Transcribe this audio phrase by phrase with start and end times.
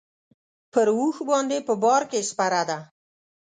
[0.73, 2.79] پر اوښ باندې په بار کې سپره ده.